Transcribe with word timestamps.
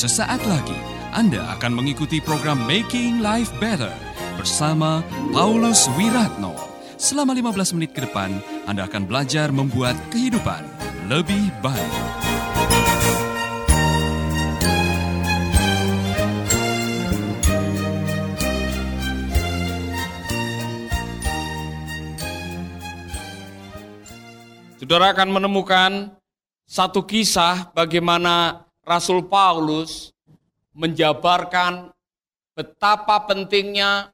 Sesaat 0.00 0.40
lagi 0.48 0.80
Anda 1.12 1.44
akan 1.60 1.76
mengikuti 1.76 2.24
program 2.24 2.64
Making 2.64 3.20
Life 3.20 3.52
Better 3.60 3.92
bersama 4.40 5.04
Paulus 5.28 5.92
Wiratno. 5.92 6.56
Selama 6.96 7.36
15 7.36 7.76
menit 7.76 7.92
ke 7.92 8.08
depan, 8.08 8.32
Anda 8.64 8.88
akan 8.88 9.04
belajar 9.04 9.52
membuat 9.52 10.00
kehidupan 10.08 10.64
lebih 11.04 11.52
baik. 11.60 11.92
Saudara 24.80 25.12
akan 25.12 25.28
menemukan 25.28 26.16
satu 26.64 27.04
kisah 27.04 27.68
bagaimana 27.76 28.64
Rasul 28.90 29.30
Paulus 29.30 30.10
menjabarkan 30.74 31.94
betapa 32.58 33.22
pentingnya 33.30 34.10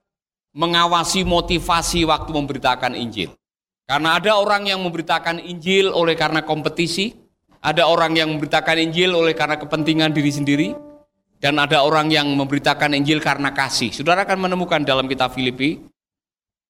mengawasi 0.52 1.24
motivasi 1.24 2.04
waktu 2.04 2.30
memberitakan 2.36 2.92
Injil. 2.92 3.32
Karena 3.88 4.20
ada 4.20 4.36
orang 4.36 4.68
yang 4.68 4.84
memberitakan 4.84 5.40
Injil 5.40 5.88
oleh 5.88 6.12
karena 6.12 6.44
kompetisi, 6.44 7.16
ada 7.64 7.88
orang 7.88 8.12
yang 8.20 8.28
memberitakan 8.36 8.76
Injil 8.76 9.16
oleh 9.16 9.32
karena 9.32 9.56
kepentingan 9.56 10.12
diri 10.12 10.32
sendiri, 10.32 10.68
dan 11.40 11.56
ada 11.56 11.80
orang 11.80 12.12
yang 12.12 12.28
memberitakan 12.36 12.92
Injil 12.98 13.22
karena 13.22 13.56
kasih. 13.56 13.96
Saudara 13.96 14.28
akan 14.28 14.48
menemukan 14.48 14.84
dalam 14.84 15.08
kitab 15.08 15.32
Filipi, 15.32 15.80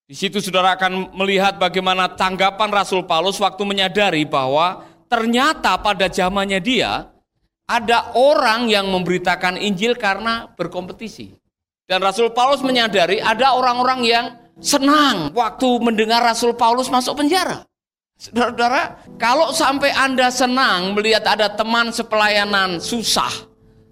di 0.07 0.15
situ 0.15 0.39
saudara 0.39 0.79
akan 0.79 1.11
melihat 1.19 1.59
bagaimana 1.59 2.07
tanggapan 2.15 2.71
Rasul 2.71 3.03
Paulus 3.03 3.43
waktu 3.43 3.67
menyadari 3.67 4.23
bahwa 4.23 4.87
ternyata 5.11 5.75
pada 5.83 6.07
zamannya 6.07 6.63
dia 6.63 7.16
ada 7.67 8.15
orang 8.15 8.71
yang 8.71 8.87
memberitakan 8.87 9.59
Injil 9.59 9.99
karena 9.99 10.47
berkompetisi. 10.55 11.35
Dan 11.87 12.03
Rasul 12.03 12.35
Paulus 12.35 12.63
menyadari 12.63 13.23
ada 13.23 13.55
orang-orang 13.55 14.01
yang 14.03 14.25
senang 14.59 15.31
waktu 15.35 15.69
mendengar 15.83 16.23
Rasul 16.23 16.55
Paulus 16.59 16.91
masuk 16.91 17.19
penjara. 17.23 17.63
Saudara-saudara, 18.17 19.05
kalau 19.21 19.53
sampai 19.53 19.93
Anda 19.93 20.33
senang 20.33 20.97
melihat 20.97 21.29
ada 21.29 21.53
teman 21.53 21.93
sepelayanan 21.93 22.81
susah, 22.81 23.31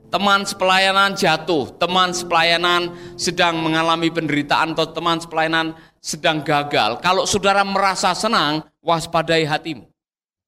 teman 0.09 0.49
sepelayanan 0.49 1.13
jatuh, 1.13 1.69
teman 1.77 2.11
sepelayanan 2.17 2.89
sedang 3.21 3.61
mengalami 3.61 4.09
penderitaan 4.09 4.73
atau 4.73 4.89
teman 4.91 5.21
sepelayanan 5.21 5.77
sedang 6.01 6.41
gagal, 6.41 7.05
kalau 7.05 7.29
saudara 7.29 7.61
merasa 7.69 8.17
senang, 8.17 8.65
waspadai 8.81 9.45
hatimu. 9.45 9.85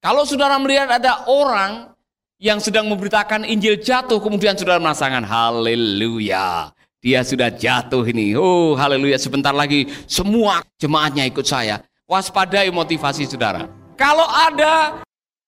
Kalau 0.00 0.24
saudara 0.24 0.56
melihat 0.56 0.88
ada 0.97 1.28
orang 1.28 1.92
yang 2.36 2.60
sedang 2.60 2.84
memberitakan 2.92 3.48
Injil 3.48 3.80
jatuh, 3.80 4.20
kemudian 4.20 4.52
saudara 4.56 4.76
merasakan 4.76 5.24
haleluya. 5.24 6.72
Dia 7.00 7.24
sudah 7.24 7.48
jatuh 7.48 8.04
ini. 8.08 8.36
Oh, 8.36 8.76
haleluya. 8.76 9.16
Sebentar 9.16 9.56
lagi 9.56 9.88
semua 10.04 10.60
jemaatnya 10.76 11.24
ikut 11.28 11.46
saya. 11.46 11.80
Waspadai 12.04 12.68
motivasi 12.68 13.24
saudara. 13.24 13.70
Kalau 13.96 14.26
ada 14.26 15.00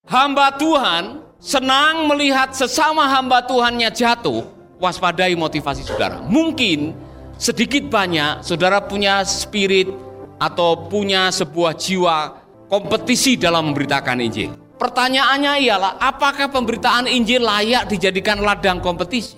hamba 0.08 0.54
Tuhan 0.56 1.20
senang 1.36 2.08
melihat 2.08 2.56
sesama 2.56 3.04
hamba 3.10 3.44
Tuhannya 3.44 3.90
jatuh, 3.92 4.46
waspadai 4.80 5.36
motivasi 5.36 5.84
saudara. 5.84 6.24
Mungkin 6.24 6.96
sedikit 7.36 7.90
banyak 7.92 8.40
saudara 8.40 8.80
punya 8.80 9.20
spirit 9.28 9.92
atau 10.38 10.88
punya 10.88 11.28
sebuah 11.34 11.74
jiwa 11.76 12.38
kompetisi 12.70 13.34
dalam 13.34 13.74
memberitakan 13.74 14.22
Injil. 14.22 14.67
Pertanyaannya 14.78 15.58
ialah 15.66 15.92
apakah 15.98 16.46
pemberitaan 16.54 17.10
Injil 17.10 17.42
layak 17.42 17.90
dijadikan 17.90 18.38
ladang 18.38 18.78
kompetisi? 18.78 19.34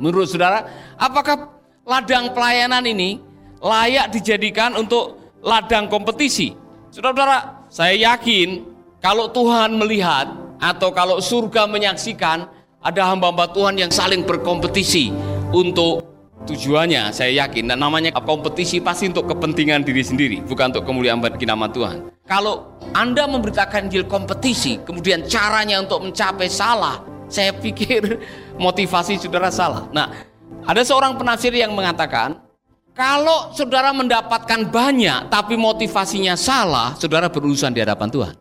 Menurut 0.00 0.32
saudara, 0.32 0.64
apakah 0.96 1.52
ladang 1.84 2.32
pelayanan 2.32 2.84
ini 2.88 3.20
layak 3.60 4.12
dijadikan 4.16 4.74
untuk 4.80 5.36
ladang 5.44 5.86
kompetisi. 5.92 6.54
Saudara-saudara, 6.88 7.68
saya 7.68 7.94
yakin 7.94 8.64
kalau 9.04 9.28
Tuhan 9.28 9.76
melihat 9.76 10.32
atau 10.58 10.90
kalau 10.90 11.22
surga 11.22 11.68
menyaksikan 11.70 12.48
ada 12.82 13.02
hamba-hamba 13.12 13.50
Tuhan 13.52 13.74
yang 13.78 13.92
saling 13.92 14.26
berkompetisi 14.26 15.12
untuk 15.54 16.06
tujuannya 16.48 17.12
saya 17.12 17.44
yakin 17.44 17.68
dan 17.68 17.78
namanya 17.82 18.14
kompetisi 18.24 18.80
pasti 18.80 19.12
untuk 19.12 19.28
kepentingan 19.28 19.84
diri 19.84 20.00
sendiri 20.00 20.40
bukan 20.48 20.72
untuk 20.72 20.88
kemuliaan 20.88 21.20
bagi 21.20 21.44
nama 21.44 21.68
Tuhan 21.68 22.08
kalau 22.28 22.76
Anda 22.92 23.24
memberitakan 23.24 23.88
Injil 23.88 24.04
kompetisi 24.04 24.78
kemudian 24.84 25.24
caranya 25.24 25.80
untuk 25.80 26.04
mencapai 26.04 26.52
salah 26.52 27.00
saya 27.32 27.56
pikir 27.56 28.20
motivasi 28.60 29.16
saudara 29.16 29.48
salah 29.48 29.88
nah 29.90 30.28
ada 30.68 30.84
seorang 30.84 31.16
penafsir 31.16 31.48
yang 31.56 31.72
mengatakan, 31.72 32.44
kalau 32.92 33.56
saudara 33.56 33.88
mendapatkan 33.94 34.68
banyak 34.68 35.32
tapi 35.32 35.56
motivasinya 35.56 36.36
salah, 36.36 36.92
saudara 37.00 37.32
berurusan 37.32 37.72
di 37.72 37.80
hadapan 37.80 38.08
Tuhan. 38.12 38.34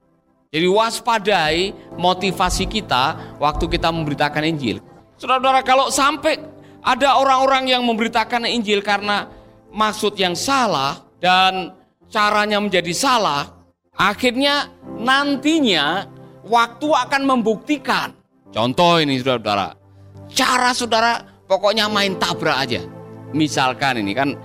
Jadi 0.52 0.68
waspadai 0.68 1.60
motivasi 1.96 2.68
kita 2.68 3.36
waktu 3.40 3.64
kita 3.68 3.92
memberitakan 3.96 4.44
Injil. 4.44 4.84
Saudara-saudara 5.16 5.64
kalau 5.64 5.88
sampai 5.88 6.40
ada 6.84 7.16
orang-orang 7.16 7.72
yang 7.72 7.84
memberitakan 7.88 8.44
Injil 8.44 8.84
karena 8.84 9.32
maksud 9.72 10.20
yang 10.20 10.36
salah 10.36 11.00
dan 11.24 11.72
caranya 12.12 12.60
menjadi 12.60 12.92
salah, 12.92 13.57
akhirnya 13.98 14.70
nantinya 15.02 16.06
waktu 16.46 16.88
akan 16.88 17.22
membuktikan. 17.26 18.14
Contoh 18.54 19.02
ini 19.02 19.20
saudara-saudara, 19.20 19.68
cara 20.32 20.72
saudara 20.72 21.14
pokoknya 21.50 21.92
main 21.92 22.16
tabrak 22.16 22.58
aja. 22.64 22.82
Misalkan 23.36 24.00
ini 24.00 24.16
kan 24.16 24.38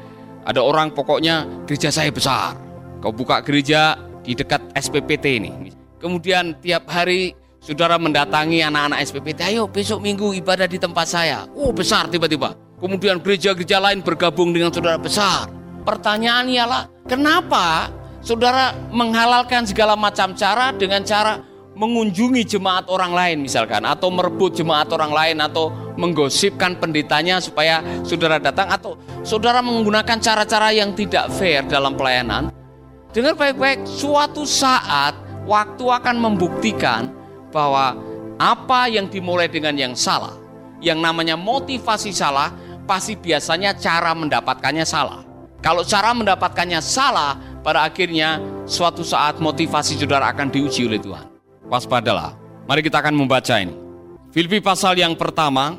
ada 0.42 0.58
orang 0.58 0.90
pokoknya 0.90 1.46
gereja 1.68 1.92
saya 1.94 2.10
besar. 2.10 2.58
Kau 2.98 3.14
buka 3.14 3.44
gereja 3.46 3.94
di 4.26 4.34
dekat 4.34 4.58
SPPT 4.74 5.38
ini. 5.38 5.70
Kemudian 6.02 6.58
tiap 6.58 6.90
hari 6.90 7.34
saudara 7.62 7.94
mendatangi 7.94 8.58
anak-anak 8.66 8.98
SPPT, 9.06 9.54
ayo 9.54 9.70
besok 9.70 10.02
minggu 10.02 10.34
ibadah 10.42 10.66
di 10.66 10.82
tempat 10.82 11.06
saya. 11.06 11.46
Oh 11.54 11.70
besar 11.70 12.10
tiba-tiba. 12.10 12.58
Kemudian 12.82 13.22
gereja-gereja 13.22 13.78
lain 13.78 14.02
bergabung 14.02 14.50
dengan 14.50 14.74
saudara 14.74 14.98
besar. 14.98 15.46
Pertanyaan 15.86 16.50
ialah, 16.50 16.90
kenapa 17.06 17.90
saudara 18.22 18.72
menghalalkan 18.88 19.66
segala 19.66 19.98
macam 19.98 20.32
cara 20.32 20.70
dengan 20.72 21.02
cara 21.02 21.42
mengunjungi 21.72 22.44
jemaat 22.46 22.86
orang 22.86 23.12
lain 23.16 23.38
misalkan 23.42 23.82
atau 23.82 24.12
merebut 24.12 24.54
jemaat 24.54 24.92
orang 24.92 25.10
lain 25.10 25.36
atau 25.40 25.72
menggosipkan 25.96 26.76
pendetanya 26.76 27.40
supaya 27.42 27.80
saudara 28.06 28.38
datang 28.38 28.68
atau 28.70 28.96
saudara 29.26 29.60
menggunakan 29.60 30.20
cara-cara 30.20 30.70
yang 30.72 30.94
tidak 30.94 31.28
fair 31.34 31.64
dalam 31.66 31.98
pelayanan. 31.98 32.52
Dengar 33.12 33.36
baik-baik 33.36 33.84
suatu 33.84 34.48
saat 34.48 35.12
waktu 35.44 35.84
akan 35.84 36.16
membuktikan 36.16 37.12
bahwa 37.52 38.00
apa 38.40 38.88
yang 38.88 39.08
dimulai 39.08 39.48
dengan 39.52 39.76
yang 39.76 39.92
salah 39.92 40.32
yang 40.80 40.98
namanya 40.98 41.36
motivasi 41.36 42.10
salah 42.10 42.50
pasti 42.84 43.14
biasanya 43.14 43.76
cara 43.76 44.12
mendapatkannya 44.16 44.84
salah. 44.84 45.22
Kalau 45.62 45.86
cara 45.86 46.10
mendapatkannya 46.10 46.82
salah 46.82 47.51
pada 47.62 47.86
akhirnya 47.86 48.42
suatu 48.66 49.06
saat 49.06 49.38
motivasi 49.38 49.96
saudara 49.96 50.28
akan 50.34 50.50
diuji 50.50 50.86
oleh 50.86 50.98
Tuhan 50.98 51.26
waspadalah. 51.70 52.36
Mari 52.66 52.82
kita 52.84 53.00
akan 53.00 53.14
membaca 53.16 53.58
ini. 53.58 53.74
Filipi 54.34 54.60
pasal 54.60 54.98
yang 54.98 55.16
pertama, 55.16 55.78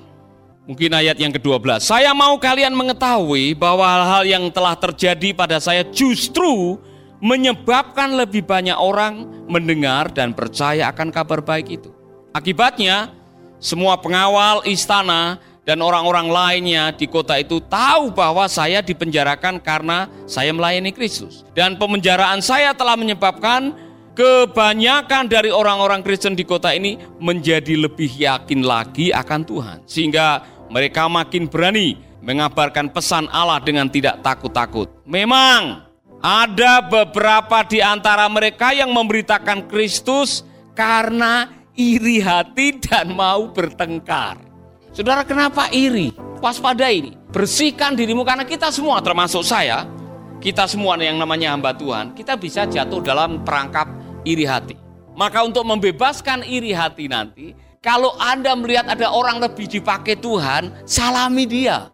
mungkin 0.66 0.92
ayat 0.96 1.20
yang 1.20 1.32
ke-12. 1.36 1.84
Saya 1.84 2.12
mau 2.16 2.36
kalian 2.40 2.74
mengetahui 2.74 3.54
bahwa 3.54 3.84
hal-hal 3.86 4.24
yang 4.26 4.44
telah 4.50 4.76
terjadi 4.80 5.36
pada 5.36 5.58
saya 5.60 5.86
justru 5.92 6.80
menyebabkan 7.24 8.20
lebih 8.20 8.44
banyak 8.44 8.76
orang 8.76 9.46
mendengar 9.48 10.12
dan 10.12 10.36
percaya 10.36 10.92
akan 10.92 11.08
kabar 11.08 11.40
baik 11.40 11.80
itu. 11.80 11.90
Akibatnya, 12.36 13.16
semua 13.64 13.96
pengawal 13.96 14.68
istana 14.68 15.40
dan 15.64 15.80
orang-orang 15.80 16.28
lainnya 16.28 16.92
di 16.92 17.08
kota 17.08 17.40
itu 17.40 17.64
tahu 17.64 18.12
bahwa 18.12 18.44
saya 18.52 18.84
dipenjarakan 18.84 19.64
karena 19.64 20.12
saya 20.28 20.52
melayani 20.52 20.92
Kristus. 20.92 21.48
Dan 21.56 21.80
pemenjaraan 21.80 22.44
saya 22.44 22.76
telah 22.76 23.00
menyebabkan 23.00 23.72
kebanyakan 24.12 25.32
dari 25.32 25.50
orang-orang 25.56 26.04
Kristen 26.04 26.36
di 26.36 26.44
kota 26.44 26.76
ini 26.76 27.00
menjadi 27.16 27.80
lebih 27.80 28.12
yakin 28.12 28.60
lagi 28.60 29.16
akan 29.16 29.42
Tuhan. 29.48 29.78
Sehingga 29.88 30.44
mereka 30.68 31.08
makin 31.08 31.48
berani 31.48 31.96
mengabarkan 32.20 32.92
pesan 32.92 33.32
Allah 33.32 33.64
dengan 33.64 33.88
tidak 33.88 34.20
takut-takut. 34.20 34.92
Memang 35.08 35.88
ada 36.20 36.84
beberapa 36.84 37.64
di 37.68 37.80
antara 37.80 38.28
mereka 38.28 38.76
yang 38.76 38.92
memberitakan 38.92 39.68
Kristus 39.72 40.44
karena 40.76 41.48
iri 41.76 42.20
hati 42.20 42.80
dan 42.84 43.16
mau 43.16 43.48
bertengkar. 43.52 44.53
Saudara 44.94 45.26
kenapa 45.26 45.74
iri? 45.74 46.14
Waspada 46.38 46.86
ini. 46.94 47.18
Bersihkan 47.34 47.98
dirimu 47.98 48.22
karena 48.22 48.46
kita 48.46 48.70
semua 48.70 49.02
termasuk 49.02 49.42
saya, 49.42 49.90
kita 50.38 50.70
semua 50.70 50.94
yang 51.02 51.18
namanya 51.18 51.50
hamba 51.50 51.74
Tuhan, 51.74 52.14
kita 52.14 52.38
bisa 52.38 52.70
jatuh 52.70 53.02
dalam 53.02 53.42
perangkap 53.42 53.90
iri 54.22 54.46
hati. 54.46 54.78
Maka 55.18 55.42
untuk 55.42 55.66
membebaskan 55.66 56.46
iri 56.46 56.78
hati 56.78 57.10
nanti, 57.10 57.58
Kalau 57.84 58.16
Anda 58.16 58.56
melihat 58.56 58.88
ada 58.88 59.12
orang 59.12 59.44
lebih 59.44 59.68
dipakai 59.68 60.16
Tuhan, 60.16 60.72
salami 60.88 61.44
dia. 61.44 61.92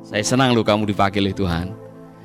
Saya 0.00 0.24
senang 0.24 0.56
loh 0.56 0.64
kamu 0.64 0.88
dipakai 0.88 1.20
oleh 1.20 1.36
Tuhan. 1.36 1.76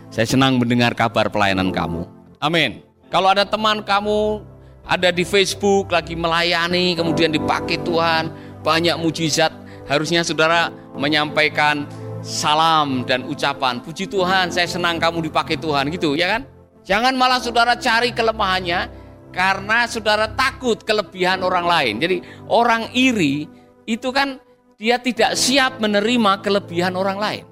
Saya 0.08 0.24
senang 0.24 0.56
mendengar 0.56 0.96
kabar 0.96 1.28
pelayanan 1.28 1.68
kamu. 1.68 2.08
Amin. 2.40 2.80
Kalau 3.12 3.28
ada 3.28 3.44
teman 3.44 3.84
kamu 3.84 4.48
ada 4.88 5.12
di 5.12 5.28
Facebook 5.28 5.92
lagi 5.92 6.16
melayani, 6.16 6.96
kemudian 6.96 7.28
dipakai 7.28 7.76
Tuhan, 7.84 8.32
banyak 8.64 8.96
mujizat, 8.96 9.52
harusnya 9.88 10.24
saudara 10.24 10.70
menyampaikan 10.96 11.88
salam 12.24 13.04
dan 13.04 13.28
ucapan. 13.28 13.84
Puji 13.84 14.08
Tuhan, 14.08 14.50
saya 14.50 14.66
senang 14.66 14.98
kamu 14.98 15.28
dipakai 15.28 15.60
Tuhan 15.60 15.92
gitu, 15.92 16.16
ya 16.16 16.40
kan? 16.40 16.42
Jangan 16.84 17.16
malah 17.16 17.40
saudara 17.40 17.80
cari 17.80 18.12
kelemahannya 18.12 18.92
karena 19.32 19.88
saudara 19.88 20.28
takut 20.32 20.84
kelebihan 20.84 21.44
orang 21.44 21.66
lain. 21.68 21.94
Jadi 22.00 22.18
orang 22.52 22.92
iri 22.92 23.48
itu 23.88 24.12
kan 24.12 24.40
dia 24.76 25.00
tidak 25.00 25.40
siap 25.40 25.80
menerima 25.80 26.44
kelebihan 26.44 26.96
orang 27.00 27.18
lain. 27.20 27.44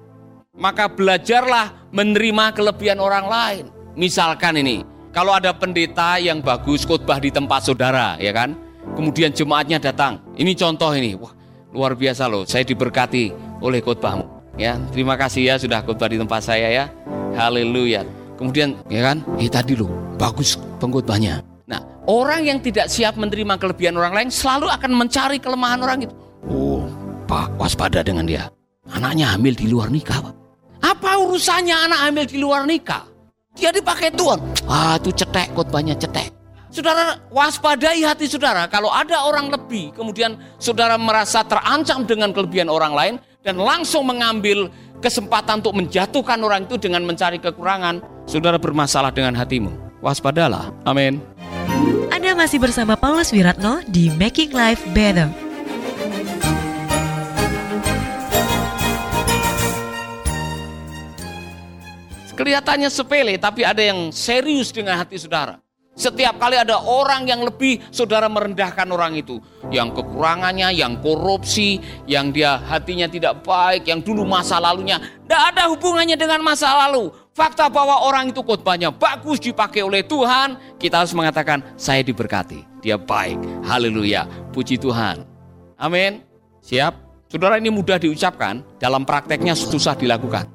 Maka 0.52 0.84
belajarlah 0.84 1.88
menerima 1.96 2.52
kelebihan 2.52 3.00
orang 3.00 3.24
lain. 3.24 3.64
Misalkan 3.96 4.60
ini, 4.60 4.84
kalau 5.12 5.32
ada 5.32 5.52
pendeta 5.52 6.20
yang 6.20 6.44
bagus 6.44 6.84
khotbah 6.84 7.16
di 7.20 7.32
tempat 7.32 7.64
saudara, 7.64 8.20
ya 8.20 8.36
kan? 8.36 8.52
Kemudian 8.92 9.32
jemaatnya 9.32 9.80
datang. 9.80 10.20
Ini 10.36 10.52
contoh 10.52 10.92
ini. 10.92 11.16
Wah, 11.16 11.32
luar 11.72 11.96
biasa 11.96 12.28
loh. 12.28 12.44
Saya 12.44 12.62
diberkati 12.62 13.32
oleh 13.64 13.80
khotbahmu. 13.80 14.54
Ya, 14.60 14.76
terima 14.92 15.16
kasih 15.16 15.48
ya 15.48 15.54
sudah 15.56 15.80
khotbah 15.80 16.12
di 16.12 16.20
tempat 16.20 16.44
saya 16.44 16.68
ya. 16.68 16.84
Haleluya. 17.32 18.04
Kemudian 18.36 18.76
ya 18.92 19.00
kan, 19.00 19.24
eh 19.40 19.48
tadi 19.48 19.72
loh, 19.72 19.88
bagus 20.20 20.60
pengkhotbahnya. 20.76 21.40
Nah, 21.64 21.80
orang 22.04 22.44
yang 22.44 22.58
tidak 22.60 22.92
siap 22.92 23.16
menerima 23.16 23.56
kelebihan 23.56 23.96
orang 23.96 24.12
lain 24.12 24.28
selalu 24.28 24.68
akan 24.68 24.92
mencari 24.92 25.40
kelemahan 25.40 25.80
orang 25.80 26.04
itu. 26.04 26.14
Oh, 26.52 26.84
Pak, 27.24 27.56
waspada 27.56 28.04
dengan 28.04 28.28
dia. 28.28 28.52
Anaknya 28.92 29.32
hamil 29.32 29.56
di 29.56 29.70
luar 29.70 29.88
nikah, 29.88 30.20
Pak. 30.20 30.34
Apa 30.82 31.16
urusannya 31.22 31.72
anak 31.88 32.00
hamil 32.10 32.24
di 32.28 32.36
luar 32.42 32.66
nikah? 32.68 33.08
Dia 33.56 33.70
dipakai 33.70 34.10
Tuhan. 34.12 34.40
Ah, 34.66 34.98
itu 34.98 35.14
cetek 35.14 35.54
khotbahnya 35.54 35.96
cetek. 35.96 36.41
Saudara 36.72 37.20
waspadai 37.28 38.00
hati 38.00 38.24
saudara 38.24 38.64
kalau 38.64 38.88
ada 38.88 39.28
orang 39.28 39.52
lebih 39.52 39.92
kemudian 39.92 40.40
saudara 40.56 40.96
merasa 40.96 41.44
terancam 41.44 42.08
dengan 42.08 42.32
kelebihan 42.32 42.72
orang 42.72 42.96
lain 42.96 43.14
dan 43.44 43.60
langsung 43.60 44.08
mengambil 44.08 44.72
kesempatan 45.04 45.60
untuk 45.60 45.76
menjatuhkan 45.76 46.40
orang 46.40 46.64
itu 46.64 46.80
dengan 46.80 47.04
mencari 47.04 47.36
kekurangan, 47.42 48.00
saudara 48.24 48.56
bermasalah 48.56 49.12
dengan 49.12 49.36
hatimu. 49.36 49.68
Waspadalah. 50.00 50.72
Amin. 50.88 51.20
Anda 52.08 52.32
masih 52.32 52.62
bersama 52.62 52.96
Paulus 52.96 53.34
Wiratno 53.34 53.84
di 53.84 54.08
Making 54.14 54.56
Life 54.56 54.82
Better. 54.96 55.28
Kelihatannya 62.32 62.88
sepele, 62.88 63.36
tapi 63.36 63.62
ada 63.62 63.84
yang 63.84 64.08
serius 64.08 64.72
dengan 64.72 64.96
hati 64.98 65.20
saudara. 65.20 65.60
Setiap 66.02 66.34
kali 66.42 66.58
ada 66.58 66.82
orang 66.82 67.30
yang 67.30 67.46
lebih, 67.46 67.78
saudara 67.94 68.26
merendahkan 68.26 68.90
orang 68.90 69.14
itu. 69.14 69.38
Yang 69.70 70.02
kekurangannya, 70.02 70.74
yang 70.74 70.98
korupsi, 70.98 71.78
yang 72.10 72.34
dia 72.34 72.58
hatinya 72.58 73.06
tidak 73.06 73.46
baik, 73.46 73.86
yang 73.86 74.02
dulu 74.02 74.26
masa 74.26 74.58
lalunya. 74.58 74.98
Tidak 74.98 75.42
ada 75.54 75.70
hubungannya 75.70 76.18
dengan 76.18 76.42
masa 76.42 76.74
lalu. 76.74 77.14
Fakta 77.38 77.70
bahwa 77.70 78.02
orang 78.02 78.34
itu 78.34 78.42
khotbahnya 78.42 78.90
bagus 78.90 79.38
dipakai 79.38 79.86
oleh 79.86 80.02
Tuhan, 80.02 80.58
kita 80.82 81.06
harus 81.06 81.14
mengatakan, 81.14 81.62
saya 81.78 82.02
diberkati. 82.02 82.82
Dia 82.82 82.98
baik. 82.98 83.38
Haleluya. 83.62 84.26
Puji 84.50 84.82
Tuhan. 84.82 85.22
Amin. 85.78 86.18
Siap? 86.66 86.98
Saudara 87.30 87.62
ini 87.62 87.70
mudah 87.70 88.02
diucapkan, 88.02 88.58
dalam 88.82 89.06
prakteknya 89.06 89.54
susah 89.54 89.94
dilakukan. 89.94 90.50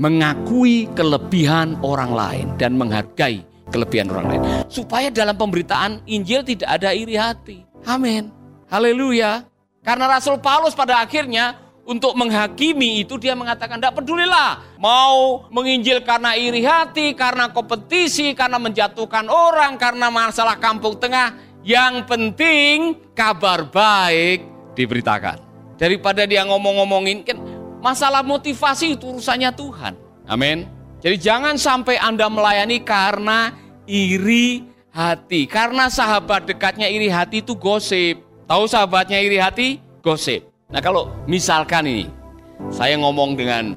Mengakui 0.00 0.88
kelebihan 0.96 1.76
orang 1.84 2.16
lain 2.16 2.46
dan 2.56 2.80
menghargai 2.80 3.44
kelebihan 3.70 4.10
orang 4.10 4.26
lain. 4.30 4.42
Supaya 4.70 5.10
dalam 5.10 5.34
pemberitaan 5.34 6.02
Injil 6.06 6.42
tidak 6.46 6.68
ada 6.80 6.90
iri 6.94 7.18
hati. 7.18 7.62
Amin. 7.86 8.30
Haleluya. 8.70 9.46
Karena 9.82 10.10
Rasul 10.10 10.42
Paulus 10.42 10.74
pada 10.74 10.98
akhirnya 10.98 11.62
untuk 11.86 12.18
menghakimi 12.18 13.06
itu 13.06 13.14
dia 13.14 13.38
mengatakan 13.38 13.78
tidak 13.78 14.02
pedulilah 14.02 14.74
mau 14.82 15.46
menginjil 15.54 16.02
karena 16.02 16.34
iri 16.34 16.66
hati, 16.66 17.14
karena 17.14 17.54
kompetisi, 17.54 18.34
karena 18.34 18.58
menjatuhkan 18.58 19.30
orang, 19.30 19.78
karena 19.78 20.10
masalah 20.10 20.58
kampung 20.58 20.98
tengah. 20.98 21.38
Yang 21.66 22.06
penting 22.06 22.76
kabar 23.14 23.66
baik 23.66 24.42
diberitakan. 24.74 25.42
Daripada 25.78 26.22
dia 26.26 26.46
ngomong-ngomongin 26.46 27.26
kan 27.26 27.38
masalah 27.82 28.22
motivasi 28.22 28.98
itu 28.98 29.10
urusannya 29.10 29.50
Tuhan. 29.54 29.94
Amin. 30.26 30.75
Jadi 31.04 31.16
jangan 31.20 31.60
sampai 31.60 32.00
Anda 32.00 32.26
melayani 32.32 32.80
karena 32.80 33.52
iri 33.84 34.64
hati. 34.96 35.44
Karena 35.44 35.92
sahabat 35.92 36.48
dekatnya 36.48 36.88
iri 36.88 37.12
hati 37.12 37.44
itu 37.44 37.52
gosip. 37.52 38.24
Tahu 38.48 38.64
sahabatnya 38.64 39.20
iri 39.20 39.36
hati? 39.36 39.76
Gosip. 40.00 40.48
Nah 40.72 40.80
kalau 40.80 41.12
misalkan 41.28 41.84
ini, 41.84 42.06
saya 42.72 42.96
ngomong 42.96 43.36
dengan 43.36 43.76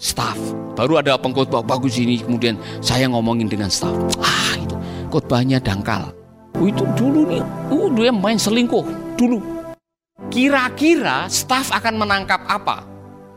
staff, 0.00 0.38
baru 0.74 1.04
ada 1.04 1.20
pengkhotbah 1.20 1.62
bagus 1.62 2.00
ini, 2.00 2.18
kemudian 2.18 2.58
saya 2.80 3.06
ngomongin 3.06 3.46
dengan 3.46 3.68
staff. 3.68 3.94
Ah 4.18 4.58
itu, 4.58 4.74
khotbahnya 5.12 5.60
dangkal. 5.60 6.10
Oh, 6.54 6.66
itu 6.70 6.86
dulu 6.94 7.26
nih, 7.28 7.42
oh 7.70 7.90
dia 7.90 8.14
main 8.14 8.38
selingkuh 8.38 8.86
dulu. 9.18 9.42
Kira-kira 10.30 11.26
staff 11.26 11.74
akan 11.74 11.98
menangkap 11.98 12.42
apa? 12.46 12.86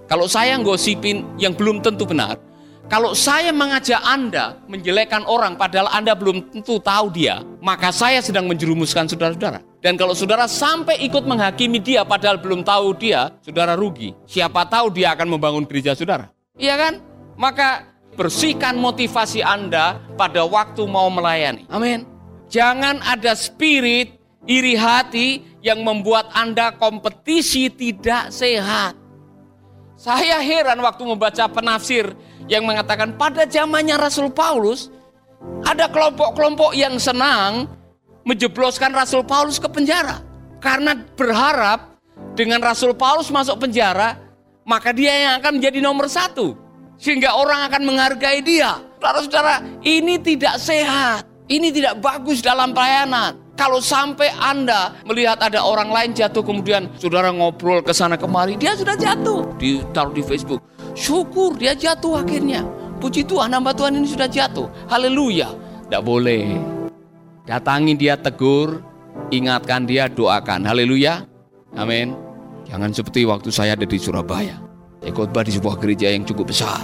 Kalau 0.06 0.30
saya 0.30 0.56
gosipin 0.62 1.26
yang 1.42 1.58
belum 1.58 1.82
tentu 1.82 2.06
benar, 2.06 2.38
kalau 2.88 3.12
saya 3.12 3.52
mengajak 3.52 4.00
Anda 4.00 4.56
menjelekkan 4.72 5.28
orang 5.28 5.60
padahal 5.60 5.92
Anda 5.92 6.16
belum 6.16 6.56
tentu 6.56 6.80
tahu 6.80 7.12
dia, 7.12 7.44
maka 7.60 7.92
saya 7.92 8.24
sedang 8.24 8.48
menjerumuskan 8.48 9.12
saudara-saudara. 9.12 9.60
Dan 9.84 10.00
kalau 10.00 10.16
saudara 10.16 10.48
sampai 10.48 11.04
ikut 11.04 11.28
menghakimi 11.28 11.84
dia 11.84 12.08
padahal 12.08 12.40
belum 12.40 12.64
tahu 12.64 12.96
dia, 12.96 13.36
saudara 13.44 13.76
rugi. 13.76 14.16
Siapa 14.24 14.64
tahu 14.72 14.96
dia 14.96 15.12
akan 15.12 15.36
membangun 15.36 15.68
gereja 15.68 16.00
saudara. 16.00 16.32
Iya 16.56 16.80
kan? 16.80 16.94
Maka 17.36 17.92
bersihkan 18.16 18.80
motivasi 18.80 19.44
Anda 19.44 20.00
pada 20.16 20.48
waktu 20.48 20.88
mau 20.88 21.12
melayani. 21.12 21.68
Amin. 21.68 22.08
Jangan 22.48 23.04
ada 23.04 23.36
spirit 23.36 24.16
iri 24.48 24.80
hati 24.80 25.44
yang 25.60 25.84
membuat 25.84 26.32
Anda 26.32 26.72
kompetisi 26.72 27.68
tidak 27.68 28.32
sehat. 28.32 28.96
Saya 29.98 30.40
heran 30.40 30.78
waktu 30.80 31.04
membaca 31.04 31.50
penafsir 31.50 32.14
yang 32.48 32.64
mengatakan 32.64 33.16
pada 33.16 33.44
zamannya 33.48 33.96
Rasul 34.00 34.32
Paulus 34.32 34.92
ada 35.68 35.92
kelompok-kelompok 35.92 36.74
yang 36.74 36.96
senang 36.98 37.68
menjebloskan 38.28 38.92
Rasul 38.92 39.24
Paulus 39.24 39.60
ke 39.60 39.68
penjara. 39.72 40.24
Karena 40.58 40.98
berharap 40.98 41.96
dengan 42.34 42.60
Rasul 42.60 42.98
Paulus 42.98 43.30
masuk 43.30 43.62
penjara 43.62 44.18
maka 44.68 44.92
dia 44.92 45.14
yang 45.16 45.34
akan 45.40 45.62
menjadi 45.62 45.80
nomor 45.80 46.12
satu. 46.12 46.58
Sehingga 46.98 47.38
orang 47.38 47.72
akan 47.72 47.82
menghargai 47.88 48.42
dia. 48.42 48.84
Saudara-saudara, 48.98 49.62
ini 49.86 50.18
tidak 50.18 50.58
sehat, 50.58 51.24
ini 51.48 51.70
tidak 51.70 52.02
bagus 52.02 52.42
dalam 52.42 52.74
pelayanan. 52.74 53.38
Kalau 53.54 53.82
sampai 53.82 54.34
Anda 54.38 54.98
melihat 55.06 55.38
ada 55.42 55.62
orang 55.62 55.90
lain 55.90 56.12
jatuh 56.14 56.42
kemudian 56.42 56.90
saudara 56.98 57.30
ngobrol 57.30 57.82
ke 57.82 57.94
sana 57.94 58.18
kemari, 58.18 58.58
dia 58.58 58.74
sudah 58.78 58.94
jatuh, 58.98 59.46
ditaruh 59.58 60.14
di 60.14 60.22
Facebook 60.26 60.62
Syukur 60.98 61.54
dia 61.54 61.78
jatuh 61.78 62.26
akhirnya. 62.26 62.66
Puji 62.98 63.22
Tuhan 63.30 63.54
hamba 63.54 63.70
Tuhan 63.78 64.02
ini 64.02 64.10
sudah 64.10 64.26
jatuh. 64.26 64.66
Haleluya. 64.90 65.54
Tidak 65.86 66.02
boleh. 66.02 66.58
Datangi 67.46 67.94
dia 67.94 68.18
tegur, 68.18 68.82
ingatkan 69.30 69.86
dia, 69.86 70.10
doakan. 70.10 70.66
Haleluya. 70.66 71.22
Amin. 71.78 72.18
Jangan 72.66 72.90
seperti 72.90 73.30
waktu 73.30 73.54
saya 73.54 73.78
ada 73.78 73.86
di 73.86 74.02
Surabaya. 74.02 74.58
Saya 74.98 75.14
khotbah 75.14 75.46
di 75.46 75.54
sebuah 75.54 75.78
gereja 75.78 76.10
yang 76.10 76.26
cukup 76.26 76.50
besar. 76.50 76.82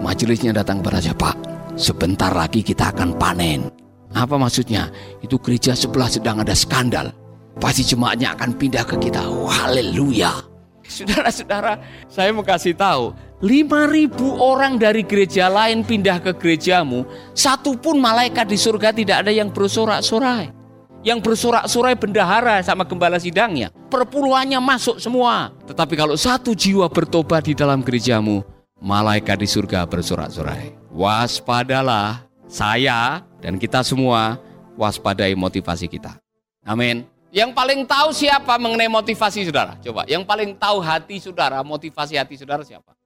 Majelisnya 0.00 0.54
datang 0.54 0.78
kepada 0.80 1.02
saya, 1.02 1.18
Pak, 1.18 1.36
sebentar 1.74 2.30
lagi 2.30 2.62
kita 2.62 2.94
akan 2.94 3.18
panen. 3.18 3.66
Apa 4.14 4.38
maksudnya? 4.38 4.88
Itu 5.20 5.42
gereja 5.42 5.74
sebelah 5.74 6.06
sedang 6.06 6.38
ada 6.40 6.54
skandal. 6.54 7.10
Pasti 7.58 7.82
jemaatnya 7.82 8.32
akan 8.38 8.54
pindah 8.54 8.86
ke 8.86 8.96
kita. 8.96 9.26
Haleluya. 9.26 10.46
Saudara-saudara, 10.86 11.78
saya 12.10 12.34
mau 12.34 12.42
kasih 12.42 12.74
tahu, 12.74 13.14
5000 13.40 14.20
orang 14.36 14.76
dari 14.76 15.00
gereja 15.00 15.48
lain 15.48 15.80
pindah 15.80 16.20
ke 16.20 16.36
gerejamu, 16.36 17.08
satu 17.32 17.72
pun 17.80 17.96
malaikat 17.96 18.44
di 18.44 18.60
surga 18.60 18.92
tidak 18.92 19.24
ada 19.24 19.32
yang 19.32 19.48
bersorak-sorai. 19.48 20.52
Yang 21.00 21.24
bersorak-sorai 21.24 21.96
bendahara 21.96 22.60
sama 22.60 22.84
gembala 22.84 23.16
sidangnya. 23.16 23.72
Perpuluhannya 23.88 24.60
masuk 24.60 25.00
semua. 25.00 25.56
Tetapi 25.64 25.96
kalau 25.96 26.12
satu 26.20 26.52
jiwa 26.52 26.84
bertobat 26.92 27.48
di 27.48 27.56
dalam 27.56 27.80
gerejamu, 27.80 28.44
malaikat 28.76 29.40
di 29.40 29.48
surga 29.48 29.88
bersorak-sorai. 29.88 30.76
Waspadalah 30.92 32.28
saya 32.44 33.24
dan 33.40 33.56
kita 33.56 33.80
semua 33.80 34.36
waspadai 34.76 35.32
motivasi 35.32 35.88
kita. 35.88 36.20
Amin. 36.60 37.08
Yang 37.32 37.56
paling 37.56 37.88
tahu 37.88 38.12
siapa 38.12 38.60
mengenai 38.60 38.92
motivasi 38.92 39.48
saudara? 39.48 39.80
Coba, 39.80 40.04
yang 40.04 40.28
paling 40.28 40.52
tahu 40.60 40.84
hati 40.84 41.16
saudara, 41.16 41.64
motivasi 41.64 42.20
hati 42.20 42.36
saudara 42.36 42.60
siapa? 42.60 42.99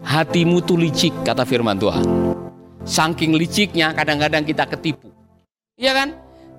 Hatimu 0.00 0.64
tuh 0.64 0.80
licik, 0.80 1.12
kata 1.22 1.44
firman 1.44 1.76
Tuhan. 1.76 2.04
Saking 2.84 3.36
liciknya 3.36 3.92
kadang-kadang 3.92 4.42
kita 4.42 4.64
ketipu. 4.64 5.12
Iya 5.76 5.92
kan? 5.92 6.08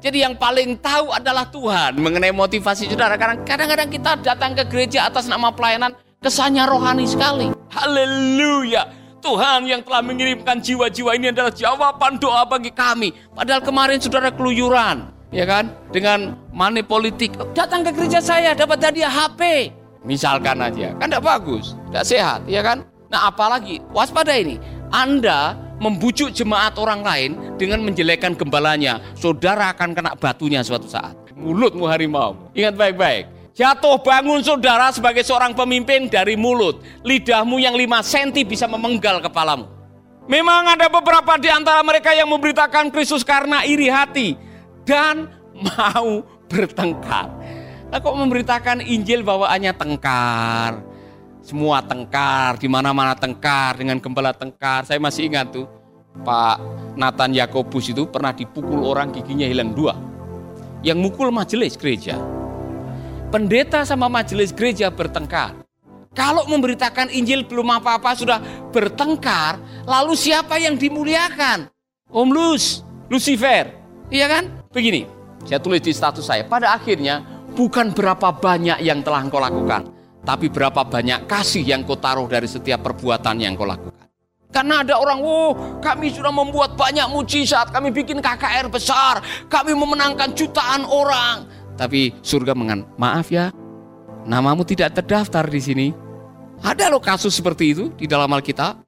Jadi 0.02 0.26
yang 0.26 0.34
paling 0.38 0.82
tahu 0.82 1.14
adalah 1.14 1.46
Tuhan 1.50 1.98
mengenai 1.98 2.34
motivasi 2.34 2.90
saudara. 2.90 3.18
Karena 3.18 3.38
kadang-kadang 3.46 3.90
kita 3.90 4.12
datang 4.22 4.58
ke 4.58 4.66
gereja 4.66 5.10
atas 5.10 5.30
nama 5.30 5.54
pelayanan, 5.54 5.94
kesannya 6.22 6.66
rohani 6.66 7.06
sekali. 7.06 7.54
Haleluya. 7.74 8.90
Tuhan 9.22 9.70
yang 9.70 9.86
telah 9.86 10.02
mengirimkan 10.02 10.58
jiwa-jiwa 10.58 11.14
ini 11.14 11.30
adalah 11.30 11.54
jawaban 11.54 12.18
doa 12.18 12.42
bagi 12.46 12.74
kami. 12.74 13.14
Padahal 13.38 13.62
kemarin 13.62 14.02
saudara 14.02 14.34
keluyuran 14.34 15.22
ya 15.34 15.48
kan? 15.48 15.72
Dengan 15.90 16.36
money 16.52 16.84
politik. 16.84 17.34
Datang 17.56 17.88
ke 17.88 17.92
gereja 17.96 18.20
saya 18.20 18.54
dapat 18.54 18.84
hadiah 18.84 19.10
HP. 19.10 19.72
Misalkan 20.02 20.58
aja, 20.58 20.98
kan 20.98 21.14
tidak 21.14 21.22
bagus, 21.22 21.78
tidak 21.90 22.06
sehat, 22.10 22.42
ya 22.50 22.66
kan? 22.66 22.82
Nah 23.12 23.28
apalagi, 23.28 23.84
waspada 23.92 24.32
ini, 24.40 24.56
Anda 24.88 25.60
membujuk 25.84 26.32
jemaat 26.32 26.80
orang 26.80 27.04
lain 27.04 27.32
dengan 27.60 27.84
menjelekkan 27.84 28.40
gembalanya, 28.40 29.04
saudara 29.20 29.76
akan 29.76 29.92
kena 29.92 30.12
batunya 30.16 30.64
suatu 30.64 30.88
saat. 30.88 31.20
Mulutmu 31.36 31.84
harimau. 31.92 32.40
Ingat 32.56 32.80
baik-baik. 32.80 33.24
Jatuh 33.52 34.00
bangun 34.00 34.40
saudara 34.40 34.96
sebagai 34.96 35.28
seorang 35.28 35.52
pemimpin 35.52 36.08
dari 36.08 36.40
mulut. 36.40 36.80
Lidahmu 37.04 37.60
yang 37.60 37.76
5 37.76 38.00
cm 38.00 38.48
bisa 38.48 38.64
memenggal 38.64 39.20
kepalamu. 39.20 39.68
Memang 40.32 40.72
ada 40.72 40.88
beberapa 40.88 41.36
di 41.36 41.52
antara 41.52 41.84
mereka 41.84 42.16
yang 42.16 42.32
memberitakan 42.32 42.88
Kristus 42.94 43.28
karena 43.28 43.68
iri 43.68 43.92
hati 43.92 44.40
dan 44.88 45.28
mau 45.52 46.24
bertengkar. 46.48 47.28
Nah, 47.92 48.00
kok 48.00 48.16
memberitakan 48.16 48.88
Injil 48.88 49.20
bawaannya 49.20 49.76
tengkar, 49.76 50.80
semua 51.42 51.82
tengkar, 51.82 52.62
di 52.62 52.70
mana-mana 52.70 53.18
tengkar 53.18 53.78
dengan 53.82 53.98
gembala 53.98 54.32
tengkar. 54.32 54.86
Saya 54.86 55.02
masih 55.02 55.28
ingat 55.28 55.50
tuh 55.52 55.66
Pak 56.22 56.58
Nathan 56.96 57.34
Yakobus 57.34 57.90
itu 57.90 58.06
pernah 58.08 58.32
dipukul 58.32 58.86
orang 58.86 59.10
giginya 59.10 59.50
hilang 59.50 59.74
dua. 59.74 59.98
Yang 60.86 60.98
mukul 60.98 61.30
majelis 61.30 61.78
gereja. 61.78 62.18
Pendeta 63.30 63.86
sama 63.86 64.10
majelis 64.10 64.52
gereja 64.52 64.90
bertengkar. 64.90 65.58
Kalau 66.12 66.44
memberitakan 66.44 67.08
Injil 67.16 67.48
belum 67.48 67.80
apa-apa 67.80 68.12
sudah 68.20 68.44
bertengkar, 68.76 69.86
lalu 69.88 70.12
siapa 70.20 70.60
yang 70.60 70.76
dimuliakan? 70.76 71.72
Om 72.12 72.28
Lus, 72.36 72.84
Lucifer, 73.08 73.72
iya 74.12 74.28
kan? 74.28 74.52
Begini, 74.76 75.08
saya 75.48 75.64
tulis 75.64 75.80
di 75.80 75.96
status 75.96 76.28
saya, 76.28 76.44
pada 76.44 76.76
akhirnya 76.76 77.24
bukan 77.56 77.96
berapa 77.96 78.36
banyak 78.36 78.84
yang 78.84 79.00
telah 79.00 79.24
engkau 79.24 79.40
lakukan, 79.40 79.88
tapi 80.22 80.50
berapa 80.54 80.86
banyak 80.86 81.26
kasih 81.26 81.66
yang 81.66 81.82
kau 81.82 81.98
taruh 81.98 82.30
dari 82.30 82.46
setiap 82.46 82.86
perbuatan 82.86 83.42
yang 83.42 83.58
kau 83.58 83.66
lakukan. 83.66 84.02
Karena 84.52 84.84
ada 84.84 85.00
orang, 85.00 85.24
oh 85.24 85.80
kami 85.80 86.12
sudah 86.12 86.30
membuat 86.30 86.76
banyak 86.76 87.08
mujizat, 87.08 87.72
kami 87.72 87.88
bikin 87.88 88.20
KKR 88.20 88.68
besar, 88.68 89.24
kami 89.48 89.72
memenangkan 89.72 90.36
jutaan 90.36 90.84
orang. 90.84 91.48
Tapi 91.80 92.12
surga 92.20 92.52
mengan, 92.52 92.84
maaf 93.00 93.32
ya, 93.32 93.56
namamu 94.28 94.68
tidak 94.68 95.00
terdaftar 95.00 95.48
di 95.48 95.62
sini. 95.64 95.88
Ada 96.62 96.92
loh 96.92 97.02
kasus 97.02 97.32
seperti 97.32 97.74
itu 97.74 97.90
di 97.96 98.06
dalam 98.06 98.28
Alkitab. 98.28 98.84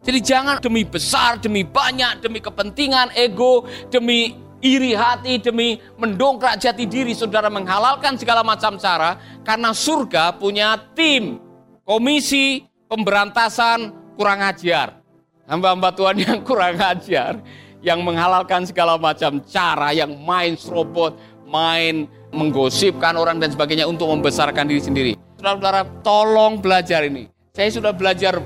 Jadi 0.00 0.18
jangan 0.20 0.60
demi 0.60 0.84
besar, 0.84 1.40
demi 1.40 1.64
banyak, 1.64 2.20
demi 2.20 2.38
kepentingan, 2.40 3.16
ego, 3.16 3.64
demi 3.88 4.36
iri 4.60 4.92
hati 4.92 5.40
demi 5.40 5.80
mendongkrak 5.96 6.60
jati 6.60 6.84
diri 6.84 7.16
saudara 7.16 7.48
menghalalkan 7.48 8.16
segala 8.20 8.44
macam 8.44 8.76
cara 8.76 9.16
karena 9.44 9.72
surga 9.72 10.36
punya 10.36 10.76
tim 10.92 11.40
komisi 11.84 12.64
pemberantasan 12.86 13.92
kurang 14.14 14.44
ajar. 14.44 15.00
Hamba-hamba 15.48 15.90
Tuhan 15.96 16.16
yang 16.20 16.38
kurang 16.48 16.78
ajar 16.78 17.40
yang 17.80 18.04
menghalalkan 18.04 18.68
segala 18.68 19.00
macam 19.00 19.40
cara 19.48 19.90
yang 19.96 20.12
main 20.20 20.54
serobot 20.54 21.16
main 21.50 22.06
menggosipkan 22.30 23.18
orang 23.18 23.42
dan 23.42 23.50
sebagainya 23.50 23.90
untuk 23.90 24.06
membesarkan 24.06 24.70
diri 24.70 24.82
sendiri. 24.84 25.12
Saudara-saudara 25.40 25.82
tolong 26.06 26.62
belajar 26.62 27.02
ini. 27.02 27.26
Saya 27.50 27.74
sudah 27.74 27.90
belajar 27.90 28.38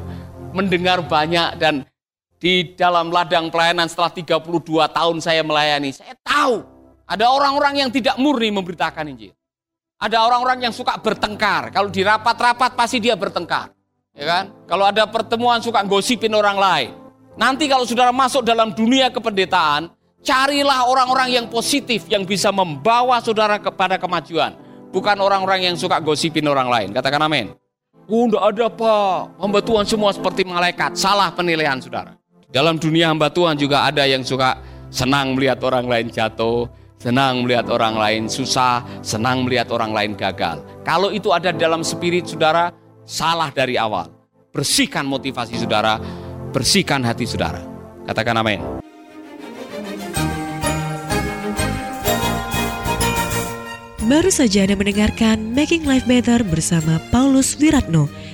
mendengar 0.56 1.04
banyak 1.04 1.61
dan 1.61 1.85
di 2.44 2.76
dalam 2.76 3.08
ladang 3.08 3.48
pelayanan 3.48 3.88
setelah 3.88 4.12
32 4.12 4.60
tahun 4.92 5.16
saya 5.24 5.40
melayani, 5.40 5.96
saya 5.96 6.12
tahu 6.20 6.60
ada 7.08 7.32
orang-orang 7.32 7.80
yang 7.80 7.88
tidak 7.88 8.20
murni 8.20 8.52
memberitakan 8.52 9.16
Injil. 9.16 9.32
Ada 9.96 10.20
orang-orang 10.20 10.68
yang 10.68 10.74
suka 10.76 11.00
bertengkar. 11.00 11.72
Kalau 11.72 11.88
di 11.88 12.04
rapat-rapat 12.04 12.76
pasti 12.76 13.00
dia 13.00 13.16
bertengkar. 13.16 13.72
Ya 14.12 14.28
kan? 14.28 14.44
Kalau 14.68 14.84
ada 14.84 15.08
pertemuan 15.08 15.64
suka 15.64 15.80
gosipin 15.88 16.36
orang 16.36 16.60
lain. 16.60 16.92
Nanti 17.40 17.64
kalau 17.64 17.88
saudara 17.88 18.12
masuk 18.12 18.44
dalam 18.44 18.76
dunia 18.76 19.08
kependetaan, 19.08 19.88
carilah 20.20 20.84
orang-orang 20.84 21.40
yang 21.40 21.46
positif 21.48 22.04
yang 22.12 22.28
bisa 22.28 22.52
membawa 22.52 23.24
saudara 23.24 23.56
kepada 23.56 23.96
kemajuan. 23.96 24.52
Bukan 24.92 25.16
orang-orang 25.16 25.72
yang 25.72 25.76
suka 25.80 25.96
gosipin 25.96 26.44
orang 26.44 26.68
lain. 26.68 26.88
Katakan 26.92 27.24
amin. 27.24 27.56
Oh, 28.04 28.28
enggak 28.28 28.44
ada 28.52 28.66
pak. 28.68 29.40
Hamba 29.40 29.58
semua 29.88 30.12
seperti 30.12 30.44
malaikat. 30.44 30.92
Salah 30.92 31.32
penilaian 31.32 31.80
saudara. 31.80 32.23
Dalam 32.54 32.78
dunia 32.78 33.11
hamba 33.11 33.34
Tuhan 33.34 33.58
juga 33.58 33.82
ada 33.82 34.06
yang 34.06 34.23
suka 34.23 34.62
senang 34.87 35.34
melihat 35.34 35.58
orang 35.66 35.90
lain 35.90 36.06
jatuh, 36.06 36.70
senang 37.02 37.42
melihat 37.42 37.66
orang 37.66 37.99
lain 37.99 38.30
susah, 38.30 38.78
senang 39.02 39.42
melihat 39.42 39.75
orang 39.75 39.90
lain 39.90 40.14
gagal. 40.14 40.62
Kalau 40.87 41.11
itu 41.11 41.34
ada 41.34 41.50
dalam 41.50 41.82
spirit 41.82 42.30
saudara, 42.30 42.70
salah 43.02 43.50
dari 43.50 43.75
awal. 43.75 44.06
Bersihkan 44.54 45.02
motivasi 45.02 45.58
saudara, 45.58 45.99
bersihkan 46.54 47.02
hati 47.02 47.26
saudara. 47.26 47.58
Katakan 48.06 48.38
amin. 48.38 48.62
Baru 54.06 54.30
saja 54.30 54.62
Anda 54.62 54.78
mendengarkan 54.78 55.58
Making 55.58 55.90
Life 55.90 56.06
Better 56.06 56.46
bersama 56.46 57.02
Paulus 57.11 57.58
Wiratno. 57.58 58.06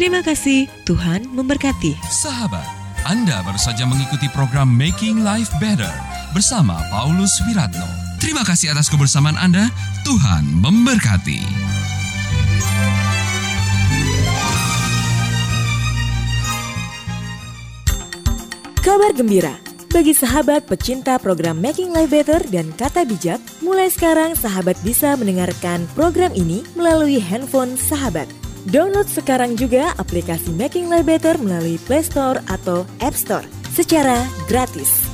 Terima 0.00 0.24
kasih, 0.24 0.64
Tuhan 0.88 1.28
memberkati. 1.28 1.92
Sahabat, 2.08 2.64
Anda 3.04 3.44
baru 3.44 3.60
saja 3.60 3.84
mengikuti 3.84 4.32
program 4.32 4.72
Making 4.72 5.20
Life 5.20 5.52
Better 5.60 5.92
bersama 6.32 6.80
Paulus 6.88 7.28
Wiratno. 7.44 7.84
Terima 8.16 8.40
kasih 8.40 8.72
atas 8.72 8.88
kebersamaan 8.88 9.36
Anda. 9.36 9.68
Tuhan 10.08 10.48
memberkati. 10.56 11.44
Kabar 18.80 19.12
gembira 19.12 19.52
bagi 19.92 20.16
sahabat 20.16 20.64
pecinta 20.64 21.20
program 21.20 21.60
Making 21.60 21.92
Life 21.92 22.08
Better 22.08 22.40
dan 22.48 22.72
Kata 22.72 23.04
Bijak, 23.04 23.36
mulai 23.60 23.92
sekarang 23.92 24.32
sahabat 24.32 24.80
bisa 24.80 25.12
mendengarkan 25.20 25.84
program 25.92 26.32
ini 26.32 26.64
melalui 26.72 27.20
handphone 27.20 27.76
sahabat. 27.76 28.39
Download 28.68 29.08
sekarang 29.08 29.56
juga 29.56 29.96
aplikasi 29.96 30.52
Making 30.52 30.92
Life 30.92 31.08
Better 31.08 31.36
melalui 31.40 31.80
Play 31.88 32.04
Store 32.04 32.36
atau 32.52 32.84
App 33.00 33.16
Store 33.16 33.46
secara 33.72 34.20
gratis. 34.50 35.09